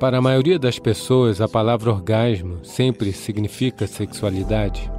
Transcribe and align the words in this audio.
Para 0.00 0.16
a 0.16 0.22
maioria 0.22 0.58
das 0.58 0.78
pessoas, 0.78 1.42
a 1.42 1.46
palavra 1.46 1.90
orgasmo 1.90 2.64
sempre 2.64 3.12
significa 3.12 3.86
sexualidade. 3.86 4.90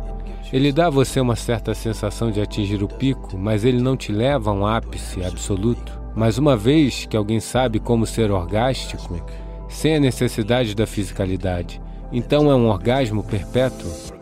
Ele 0.53 0.71
dá 0.71 0.85
a 0.85 0.89
você 0.91 1.19
uma 1.19 1.35
certa 1.35 1.73
sensação 1.73 2.29
de 2.29 2.39
atingir 2.39 2.83
o 2.83 2.87
pico, 2.87 3.35
mas 3.35 3.65
ele 3.65 3.81
não 3.81 3.97
te 3.97 4.11
leva 4.11 4.51
a 4.51 4.53
um 4.53 4.63
ápice 4.63 5.23
absoluto. 5.23 5.99
Mas 6.15 6.37
uma 6.37 6.55
vez 6.55 7.07
que 7.07 7.17
alguém 7.17 7.39
sabe 7.39 7.79
como 7.79 8.05
ser 8.05 8.29
orgástico, 8.29 9.19
sem 9.67 9.95
a 9.95 9.99
necessidade 9.99 10.75
da 10.75 10.85
fisicalidade, 10.85 11.81
então 12.11 12.51
é 12.51 12.53
um 12.53 12.67
orgasmo 12.67 13.23
perpétuo. 13.23 14.20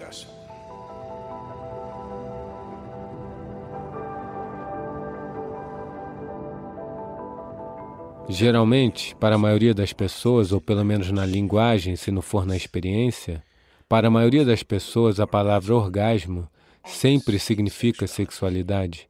Geralmente, 8.31 9.15
para 9.15 9.35
a 9.35 9.39
maioria 9.39 9.73
das 9.73 9.91
pessoas, 9.91 10.51
ou 10.51 10.61
pelo 10.61 10.85
menos 10.85 11.09
na 11.09 11.25
linguagem, 11.25 11.95
se 11.95 12.11
não 12.11 12.21
for 12.21 12.45
na 12.45 12.55
experiência, 12.55 13.43
para 13.87 14.07
a 14.07 14.11
maioria 14.11 14.45
das 14.45 14.61
pessoas 14.61 15.19
a 15.19 15.25
palavra 15.25 15.73
orgasmo 15.73 16.47
sempre 16.85 17.39
significa 17.39 18.05
sexualidade. 18.05 19.09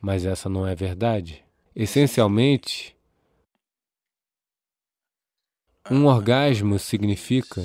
Mas 0.00 0.24
essa 0.24 0.48
não 0.48 0.66
é 0.66 0.74
verdade. 0.74 1.44
Essencialmente, 1.74 2.96
um 5.88 6.06
orgasmo 6.06 6.80
significa 6.80 7.64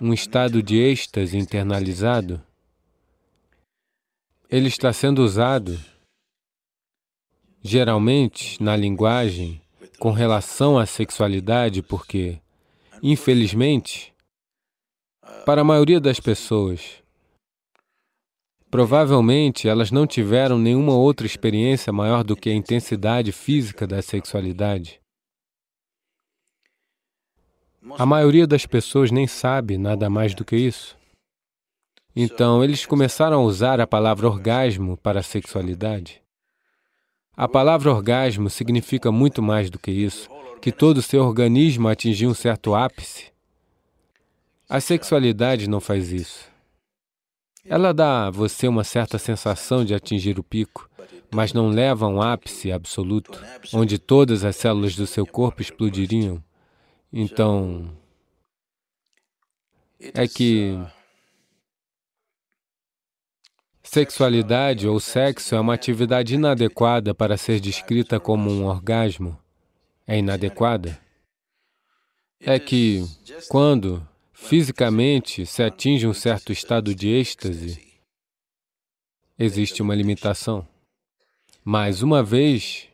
um 0.00 0.12
estado 0.12 0.62
de 0.62 0.78
êxtase 0.78 1.36
internalizado. 1.36 2.40
Ele 4.48 4.68
está 4.68 4.92
sendo 4.92 5.24
usado 5.24 5.76
geralmente 7.62 8.62
na 8.62 8.76
linguagem 8.76 9.60
com 9.98 10.12
relação 10.12 10.78
à 10.78 10.86
sexualidade, 10.86 11.82
porque, 11.82 12.38
infelizmente, 13.02 14.12
para 15.44 15.62
a 15.62 15.64
maioria 15.64 16.00
das 16.00 16.20
pessoas, 16.20 17.02
provavelmente 18.70 19.68
elas 19.68 19.90
não 19.90 20.06
tiveram 20.06 20.58
nenhuma 20.58 20.94
outra 20.94 21.26
experiência 21.26 21.92
maior 21.92 22.22
do 22.22 22.36
que 22.36 22.50
a 22.50 22.54
intensidade 22.54 23.32
física 23.32 23.86
da 23.86 24.00
sexualidade. 24.02 25.00
A 27.96 28.04
maioria 28.04 28.46
das 28.46 28.66
pessoas 28.66 29.10
nem 29.10 29.26
sabe 29.26 29.78
nada 29.78 30.10
mais 30.10 30.34
do 30.34 30.44
que 30.44 30.56
isso. 30.56 30.96
Então, 32.14 32.62
eles 32.62 32.84
começaram 32.84 33.38
a 33.38 33.42
usar 33.42 33.80
a 33.80 33.86
palavra 33.86 34.26
orgasmo 34.26 34.96
para 34.96 35.20
a 35.20 35.22
sexualidade. 35.22 36.20
A 37.38 37.46
palavra 37.46 37.92
orgasmo 37.92 38.50
significa 38.50 39.12
muito 39.12 39.40
mais 39.40 39.70
do 39.70 39.78
que 39.78 39.92
isso, 39.92 40.28
que 40.60 40.72
todo 40.72 40.96
o 40.96 41.02
seu 41.02 41.22
organismo 41.22 41.86
atingiu 41.86 42.30
um 42.30 42.34
certo 42.34 42.74
ápice. 42.74 43.26
A 44.68 44.80
sexualidade 44.80 45.70
não 45.70 45.80
faz 45.80 46.10
isso. 46.10 46.50
Ela 47.64 47.94
dá 47.94 48.26
a 48.26 48.30
você 48.32 48.66
uma 48.66 48.82
certa 48.82 49.18
sensação 49.18 49.84
de 49.84 49.94
atingir 49.94 50.36
o 50.36 50.42
pico, 50.42 50.90
mas 51.30 51.52
não 51.52 51.68
leva 51.68 52.06
a 52.06 52.08
um 52.08 52.20
ápice 52.20 52.72
absoluto, 52.72 53.40
onde 53.72 54.00
todas 54.00 54.44
as 54.44 54.56
células 54.56 54.96
do 54.96 55.06
seu 55.06 55.24
corpo 55.24 55.62
explodiriam. 55.62 56.42
Então, 57.12 57.88
é 60.00 60.26
que 60.26 60.76
Sexualidade 63.90 64.86
ou 64.86 65.00
sexo 65.00 65.54
é 65.54 65.60
uma 65.60 65.72
atividade 65.72 66.34
inadequada 66.34 67.14
para 67.14 67.38
ser 67.38 67.58
descrita 67.58 68.20
como 68.20 68.50
um 68.50 68.66
orgasmo. 68.66 69.38
É 70.06 70.18
inadequada? 70.18 71.00
É 72.38 72.58
que, 72.58 73.02
quando 73.48 74.06
fisicamente 74.30 75.46
se 75.46 75.62
atinge 75.62 76.06
um 76.06 76.12
certo 76.12 76.52
estado 76.52 76.94
de 76.94 77.08
êxtase, 77.08 77.98
existe 79.38 79.80
uma 79.80 79.94
limitação. 79.94 80.68
Mas 81.64 82.02
uma 82.02 82.22
vez 82.22 82.88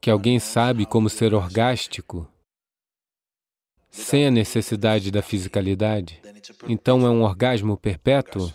que 0.00 0.10
alguém 0.10 0.38
sabe 0.38 0.86
como 0.86 1.10
ser 1.10 1.34
orgástico, 1.34 2.26
sem 3.90 4.26
a 4.26 4.30
necessidade 4.30 5.10
da 5.10 5.20
fisicalidade, 5.20 6.22
então 6.66 7.06
é 7.06 7.10
um 7.10 7.20
orgasmo 7.20 7.76
perpétuo 7.76 8.50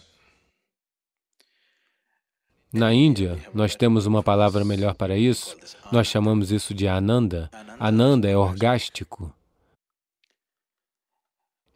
na 2.72 2.94
Índia, 2.94 3.44
nós 3.52 3.76
temos 3.76 4.06
uma 4.06 4.22
palavra 4.22 4.64
melhor 4.64 4.94
para 4.94 5.18
isso. 5.18 5.58
Nós 5.92 6.08
chamamos 6.08 6.52
isso 6.52 6.72
de 6.74 6.88
Ananda. 6.88 7.50
Ananda 7.80 8.30
é 8.30 8.38
orgástico. 8.38 9.34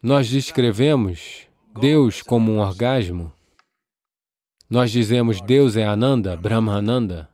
Nós 0.00 0.28
descrevemos 0.28 1.48
Deus 1.80 2.22
como 2.22 2.52
um 2.52 2.60
orgasmo. 2.60 3.32
Nós 4.70 4.92
dizemos 4.92 5.40
Deus 5.40 5.76
é 5.76 5.84
Ananda, 5.84 6.36
Brahmananda. 6.36 7.28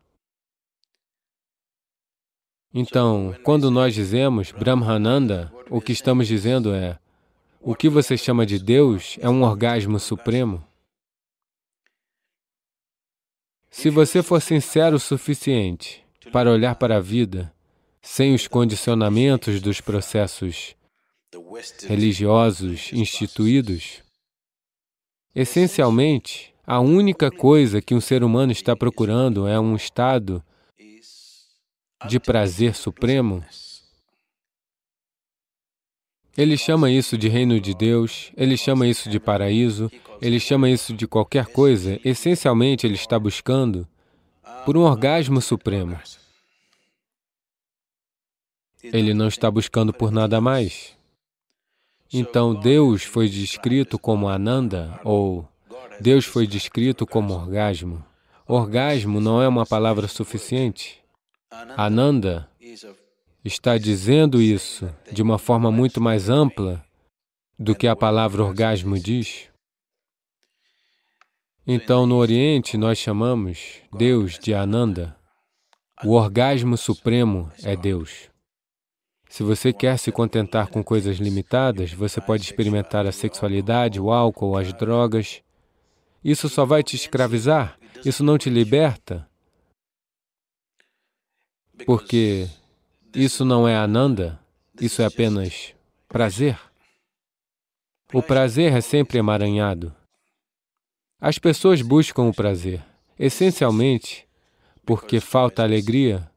Então, 2.72 3.34
quando 3.42 3.70
nós 3.70 3.94
dizemos 3.94 4.52
Brahmananda, 4.52 5.52
o 5.68 5.80
que 5.80 5.92
estamos 5.92 6.26
dizendo 6.26 6.72
é: 6.72 6.98
o 7.60 7.74
que 7.74 7.90
você 7.90 8.16
chama 8.16 8.46
de 8.46 8.58
Deus 8.58 9.18
é 9.20 9.28
um 9.28 9.42
orgasmo 9.42 9.98
supremo. 9.98 10.64
Se 13.70 13.88
você 13.88 14.22
for 14.22 14.42
sincero 14.42 14.96
o 14.96 15.00
suficiente 15.00 16.04
para 16.32 16.50
olhar 16.50 16.74
para 16.74 16.96
a 16.96 17.00
vida 17.00 17.52
sem 18.02 18.34
os 18.34 18.48
condicionamentos 18.48 19.60
dos 19.60 19.80
processos 19.80 20.74
religiosos 21.86 22.92
instituídos, 22.92 24.02
essencialmente, 25.34 26.52
a 26.66 26.80
única 26.80 27.30
coisa 27.30 27.80
que 27.80 27.94
um 27.94 28.00
ser 28.00 28.24
humano 28.24 28.50
está 28.50 28.74
procurando 28.74 29.46
é 29.46 29.58
um 29.58 29.76
estado 29.76 30.42
de 32.08 32.18
prazer 32.18 32.74
supremo 32.74 33.44
ele 36.36 36.56
chama 36.56 36.90
isso 36.90 37.18
de 37.18 37.28
reino 37.28 37.60
de 37.60 37.74
Deus, 37.74 38.30
ele 38.36 38.56
chama 38.56 38.86
isso 38.86 39.08
de 39.08 39.18
paraíso, 39.18 39.90
ele 40.20 40.38
chama 40.38 40.70
isso 40.70 40.94
de 40.94 41.06
qualquer 41.06 41.46
coisa. 41.46 42.00
Essencialmente, 42.04 42.86
ele 42.86 42.94
está 42.94 43.18
buscando 43.18 43.86
por 44.64 44.76
um 44.76 44.82
orgasmo 44.82 45.40
supremo. 45.40 45.98
Ele 48.82 49.12
não 49.12 49.28
está 49.28 49.50
buscando 49.50 49.92
por 49.92 50.10
nada 50.10 50.40
mais. 50.40 50.96
Então, 52.12 52.54
Deus 52.54 53.04
foi 53.04 53.28
descrito 53.28 53.98
como 53.98 54.28
Ananda, 54.28 54.98
ou 55.04 55.48
Deus 56.00 56.24
foi 56.24 56.46
descrito 56.46 57.06
como 57.06 57.34
orgasmo. 57.34 58.04
Orgasmo 58.46 59.20
não 59.20 59.40
é 59.40 59.46
uma 59.46 59.64
palavra 59.64 60.08
suficiente. 60.08 60.98
Ananda 61.76 62.48
está 63.44 63.78
dizendo 63.78 64.40
isso 64.40 64.88
de 65.10 65.22
uma 65.22 65.38
forma 65.38 65.70
muito 65.70 66.00
mais 66.00 66.28
ampla 66.28 66.84
do 67.58 67.74
que 67.74 67.86
a 67.86 67.96
palavra 67.96 68.42
orgasmo 68.42 68.98
diz. 68.98 69.48
Então, 71.66 72.06
no 72.06 72.16
Oriente, 72.16 72.76
nós 72.76 72.98
chamamos 72.98 73.80
Deus 73.92 74.38
de 74.38 74.52
Ananda. 74.54 75.16
O 76.02 76.14
orgasmo 76.14 76.76
supremo 76.76 77.50
é 77.62 77.76
Deus. 77.76 78.30
Se 79.28 79.42
você 79.42 79.72
quer 79.72 79.98
se 79.98 80.10
contentar 80.10 80.68
com 80.68 80.82
coisas 80.82 81.18
limitadas, 81.18 81.92
você 81.92 82.20
pode 82.20 82.42
experimentar 82.42 83.06
a 83.06 83.12
sexualidade, 83.12 84.00
o 84.00 84.10
álcool, 84.10 84.56
as 84.56 84.72
drogas. 84.72 85.42
Isso 86.24 86.48
só 86.48 86.64
vai 86.64 86.82
te 86.82 86.96
escravizar, 86.96 87.78
isso 88.04 88.24
não 88.24 88.36
te 88.36 88.50
liberta. 88.50 89.28
Porque 91.86 92.48
isso 93.14 93.44
não 93.44 93.66
é 93.66 93.76
ananda, 93.76 94.38
isso 94.80 95.02
é 95.02 95.04
apenas 95.04 95.74
prazer. 96.08 96.58
O 98.12 98.22
prazer 98.22 98.72
é 98.72 98.80
sempre 98.80 99.18
emaranhado. 99.18 99.94
As 101.20 101.38
pessoas 101.38 101.82
buscam 101.82 102.24
o 102.24 102.34
prazer, 102.34 102.82
essencialmente 103.18 104.26
porque 104.84 105.20
falta 105.20 105.62
alegria, 105.62 106.28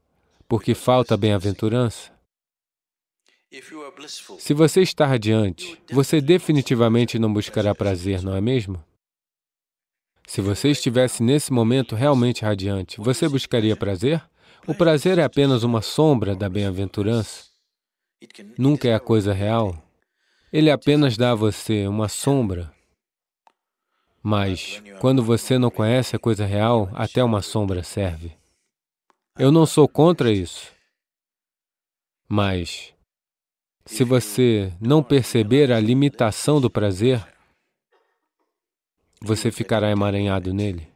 porque 0.46 0.74
falta 0.74 1.16
bem-aventurança. 1.16 2.12
Se 4.38 4.52
você 4.52 4.82
está 4.82 5.06
radiante, 5.06 5.80
você 5.90 6.20
definitivamente 6.20 7.18
não 7.18 7.32
buscará 7.32 7.74
prazer, 7.74 8.22
não 8.22 8.34
é 8.34 8.40
mesmo? 8.40 8.84
Se 10.26 10.40
você 10.40 10.70
estivesse 10.70 11.22
nesse 11.22 11.52
momento 11.52 11.94
realmente 11.94 12.42
radiante, 12.42 13.00
você 13.00 13.28
buscaria 13.28 13.76
prazer? 13.76 14.22
O 14.66 14.74
prazer 14.74 15.18
é 15.18 15.24
apenas 15.24 15.62
uma 15.62 15.82
sombra 15.82 16.34
da 16.34 16.48
bem-aventurança. 16.48 17.44
Nunca 18.56 18.88
é 18.88 18.94
a 18.94 19.00
coisa 19.00 19.32
real. 19.32 19.76
Ele 20.50 20.70
apenas 20.70 21.16
dá 21.18 21.32
a 21.32 21.34
você 21.34 21.86
uma 21.86 22.08
sombra. 22.08 22.72
Mas, 24.22 24.82
quando 25.00 25.22
você 25.22 25.58
não 25.58 25.70
conhece 25.70 26.16
a 26.16 26.18
coisa 26.18 26.46
real, 26.46 26.88
até 26.94 27.22
uma 27.22 27.42
sombra 27.42 27.82
serve. 27.82 28.32
Eu 29.38 29.52
não 29.52 29.66
sou 29.66 29.86
contra 29.86 30.32
isso. 30.32 30.72
Mas, 32.26 32.94
Se 33.86 34.02
você 34.02 34.72
não 34.80 35.02
perceber 35.02 35.70
a 35.70 35.78
limitação 35.78 36.58
do 36.58 36.70
prazer, 36.70 37.22
você 39.20 39.52
ficará 39.52 39.90
emaranhado 39.90 40.54
nele. 40.54 40.88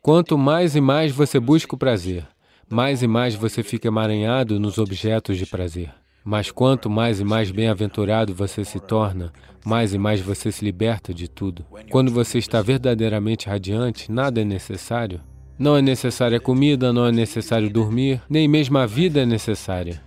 Quanto 0.00 0.38
mais 0.38 0.76
e 0.76 0.80
mais 0.80 1.10
você 1.10 1.40
busca 1.40 1.74
o 1.74 1.78
prazer, 1.78 2.24
mais 2.68 3.02
e 3.02 3.06
mais 3.06 3.34
você 3.34 3.62
fica 3.62 3.88
emaranhado 3.88 4.58
nos 4.58 4.78
objetos 4.78 5.38
de 5.38 5.46
prazer. 5.46 5.92
Mas 6.24 6.50
quanto 6.50 6.90
mais 6.90 7.20
e 7.20 7.24
mais 7.24 7.52
bem-aventurado 7.52 8.34
você 8.34 8.64
se 8.64 8.80
torna, 8.80 9.32
mais 9.64 9.94
e 9.94 9.98
mais 9.98 10.20
você 10.20 10.50
se 10.50 10.64
liberta 10.64 11.14
de 11.14 11.28
tudo. 11.28 11.64
Quando 11.90 12.10
você 12.10 12.38
está 12.38 12.60
verdadeiramente 12.60 13.48
radiante, 13.48 14.10
nada 14.10 14.40
é 14.40 14.44
necessário. 14.44 15.20
Não 15.56 15.76
é 15.76 15.80
necessária 15.80 16.40
comida, 16.40 16.92
não 16.92 17.06
é 17.06 17.12
necessário 17.12 17.70
dormir, 17.70 18.20
nem 18.28 18.48
mesmo 18.48 18.76
a 18.76 18.86
vida 18.86 19.22
é 19.22 19.26
necessária. 19.26 20.02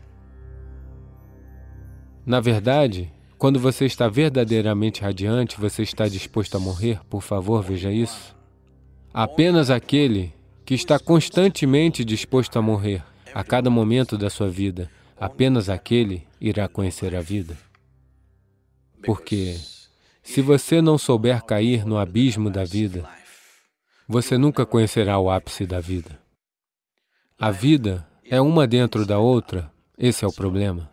Na 2.26 2.42
verdade, 2.42 3.12
quando 3.38 3.58
você 3.58 3.86
está 3.86 4.10
verdadeiramente 4.10 5.02
radiante, 5.02 5.60
você 5.60 5.82
está 5.82 6.08
disposto 6.10 6.56
a 6.56 6.60
morrer? 6.60 7.00
Por 7.10 7.22
favor, 7.22 7.64
veja 7.64 7.90
isso. 7.90 8.36
Apenas 9.14 9.72
aquele 9.72 10.34
que 10.70 10.76
está 10.76 11.00
constantemente 11.00 12.06
disposto 12.06 12.60
a 12.60 12.62
morrer 12.62 13.04
a 13.34 13.44
cada 13.44 13.72
momento 13.72 14.16
da 14.16 14.30
sua 14.30 14.48
vida, 14.48 14.88
apenas 15.20 15.68
aquele 15.68 16.28
irá 16.40 16.68
conhecer 16.68 17.16
a 17.16 17.22
vida. 17.22 17.58
Porque 19.04 19.58
se 20.22 20.44
você 20.44 20.80
não 20.80 20.96
souber 20.96 21.42
cair 21.42 21.88
no 21.88 21.98
abismo 21.98 22.52
da 22.52 22.64
vida, 22.64 23.10
você 24.08 24.38
nunca 24.38 24.64
conhecerá 24.64 25.18
o 25.18 25.32
ápice 25.32 25.66
da 25.66 25.80
vida. 25.80 26.20
A 27.40 27.50
vida 27.50 28.08
é 28.24 28.40
uma 28.40 28.68
dentro 28.68 29.08
da 29.08 29.18
outra, 29.18 29.72
esse 29.98 30.24
é 30.24 30.28
o 30.28 30.32
problema. 30.32 30.88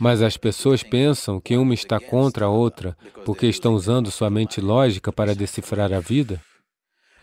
Mas 0.00 0.20
as 0.20 0.36
pessoas 0.36 0.82
pensam 0.82 1.40
que 1.40 1.56
uma 1.56 1.74
está 1.74 2.00
contra 2.00 2.46
a 2.46 2.50
outra 2.50 2.98
porque 3.24 3.46
estão 3.46 3.72
usando 3.72 4.10
sua 4.10 4.30
mente 4.30 4.60
lógica 4.60 5.12
para 5.12 5.32
decifrar 5.32 5.92
a 5.92 6.00
vida. 6.00 6.42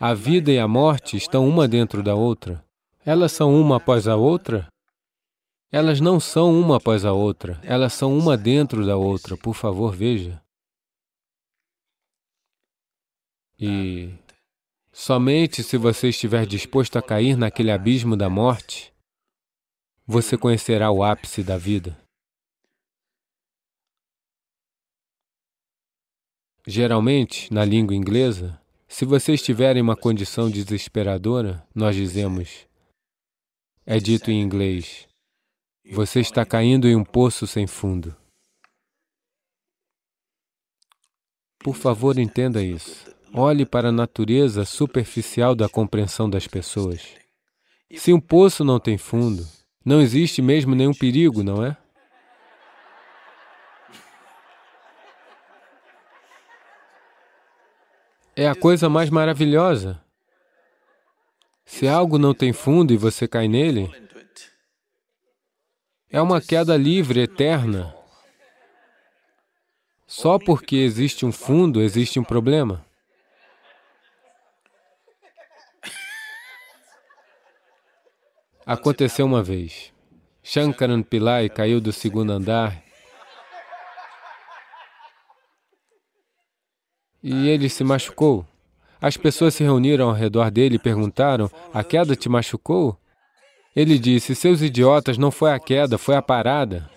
A 0.00 0.14
vida 0.14 0.52
e 0.52 0.60
a 0.60 0.68
morte 0.68 1.16
estão 1.16 1.48
uma 1.48 1.66
dentro 1.66 2.04
da 2.04 2.14
outra. 2.14 2.64
Elas 3.04 3.32
são 3.32 3.60
uma 3.60 3.78
após 3.78 4.06
a 4.06 4.14
outra? 4.14 4.68
Elas 5.72 6.00
não 6.00 6.20
são 6.20 6.52
uma 6.52 6.76
após 6.76 7.04
a 7.04 7.12
outra, 7.12 7.60
elas 7.64 7.94
são 7.94 8.16
uma 8.16 8.36
dentro 8.36 8.86
da 8.86 8.96
outra. 8.96 9.36
Por 9.36 9.54
favor, 9.54 9.92
veja. 9.92 10.40
E 13.58 14.14
somente 14.92 15.64
se 15.64 15.76
você 15.76 16.10
estiver 16.10 16.46
disposto 16.46 16.96
a 16.96 17.02
cair 17.02 17.36
naquele 17.36 17.72
abismo 17.72 18.16
da 18.16 18.30
morte, 18.30 18.94
você 20.06 20.38
conhecerá 20.38 20.92
o 20.92 21.02
ápice 21.02 21.42
da 21.42 21.58
vida. 21.58 21.98
Geralmente, 26.64 27.52
na 27.52 27.64
língua 27.64 27.96
inglesa, 27.96 28.60
se 28.88 29.04
você 29.04 29.34
estiver 29.34 29.76
em 29.76 29.82
uma 29.82 29.94
condição 29.94 30.50
desesperadora, 30.50 31.62
nós 31.74 31.94
dizemos, 31.94 32.66
é 33.84 33.98
dito 33.98 34.30
em 34.30 34.40
inglês, 34.40 35.06
você 35.90 36.20
está 36.20 36.44
caindo 36.44 36.88
em 36.88 36.96
um 36.96 37.04
poço 37.04 37.46
sem 37.46 37.66
fundo. 37.66 38.16
Por 41.58 41.76
favor, 41.76 42.18
entenda 42.18 42.62
isso. 42.62 43.06
Olhe 43.32 43.66
para 43.66 43.90
a 43.90 43.92
natureza 43.92 44.64
superficial 44.64 45.54
da 45.54 45.68
compreensão 45.68 46.28
das 46.28 46.46
pessoas. 46.46 47.02
Se 47.94 48.12
um 48.12 48.20
poço 48.20 48.64
não 48.64 48.80
tem 48.80 48.96
fundo, 48.96 49.46
não 49.84 50.00
existe 50.00 50.40
mesmo 50.40 50.74
nenhum 50.74 50.94
perigo, 50.94 51.42
não 51.42 51.64
é? 51.64 51.76
É 58.38 58.46
a 58.46 58.54
coisa 58.54 58.88
mais 58.88 59.10
maravilhosa. 59.10 60.00
Se 61.64 61.88
algo 61.88 62.18
não 62.18 62.32
tem 62.32 62.52
fundo 62.52 62.92
e 62.92 62.96
você 62.96 63.26
cai 63.26 63.48
nele, 63.48 63.90
é 66.08 66.22
uma 66.22 66.40
queda 66.40 66.76
livre, 66.76 67.18
eterna. 67.20 67.92
Só 70.06 70.38
porque 70.38 70.76
existe 70.76 71.26
um 71.26 71.32
fundo, 71.32 71.82
existe 71.82 72.20
um 72.20 72.22
problema. 72.22 72.86
Aconteceu 78.64 79.26
uma 79.26 79.42
vez. 79.42 79.92
Shankaran 80.44 81.02
Pillai 81.02 81.48
caiu 81.48 81.80
do 81.80 81.92
segundo 81.92 82.30
andar 82.30 82.87
e 87.22 87.48
ele 87.48 87.68
se 87.68 87.82
machucou. 87.84 88.44
As 89.00 89.16
pessoas 89.16 89.54
se 89.54 89.62
reuniram 89.62 90.08
ao 90.08 90.14
redor 90.14 90.50
dele 90.50 90.76
e 90.76 90.78
perguntaram: 90.78 91.50
A 91.72 91.84
queda 91.84 92.16
te 92.16 92.28
machucou? 92.28 92.96
Ele 93.74 93.98
disse: 93.98 94.34
Seus 94.34 94.60
idiotas, 94.60 95.16
não 95.16 95.30
foi 95.30 95.52
a 95.52 95.60
queda, 95.60 95.96
foi 95.96 96.16
a 96.16 96.22
parada. 96.22 96.90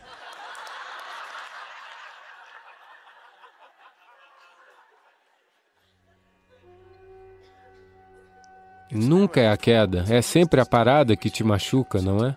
Nunca 8.91 9.39
é 9.39 9.49
a 9.49 9.55
queda, 9.55 10.05
é 10.09 10.21
sempre 10.21 10.59
a 10.59 10.65
parada 10.65 11.15
que 11.15 11.29
te 11.29 11.45
machuca, 11.45 12.01
não 12.01 12.25
é? 12.25 12.35